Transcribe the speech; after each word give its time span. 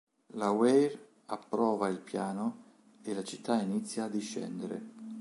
La 0.29 0.49
Weir 0.49 0.97
approva 1.27 1.87
il 1.87 1.99
piano 1.99 2.63
e 3.03 3.13
la 3.13 3.23
città 3.23 3.61
inizia 3.61 4.05
a 4.05 4.09
discendere. 4.09 4.81